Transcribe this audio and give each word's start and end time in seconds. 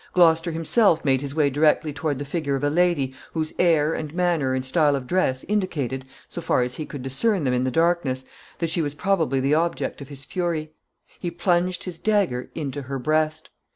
Gloucester 0.13 0.49
himself 0.51 1.05
made 1.05 1.21
his 1.21 1.35
way 1.35 1.51
directly 1.51 1.93
toward 1.93 2.17
the 2.17 2.25
figure 2.25 2.55
of 2.55 2.63
a 2.63 2.71
lady, 2.71 3.13
whose 3.33 3.53
air, 3.59 3.93
and 3.93 4.15
manner, 4.15 4.55
and 4.55 4.65
style 4.65 4.95
of 4.95 5.05
dress 5.05 5.43
indicated, 5.43 6.05
so 6.27 6.41
far 6.41 6.63
as 6.63 6.77
he 6.77 6.87
could 6.87 7.03
discern 7.03 7.43
them 7.43 7.53
in 7.53 7.65
the 7.65 7.69
darkness, 7.69 8.25
that 8.57 8.71
she 8.71 8.81
was 8.81 8.95
probably 8.95 9.39
the 9.39 9.53
object 9.53 10.01
of 10.01 10.09
his 10.09 10.25
fury. 10.25 10.73
He 11.19 11.29
plunged 11.29 11.83
his 11.83 11.99
dagger 11.99 12.49
into 12.55 12.81
her 12.81 12.97
breast. 12.97 13.51